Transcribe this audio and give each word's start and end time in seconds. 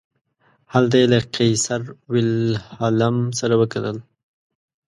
هلته 0.73 0.95
یې 1.01 1.05
له 1.13 1.19
قیصر 1.35 1.81
ویلهلم 2.11 3.15
سره 3.39 3.53
وکتل. 3.61 3.97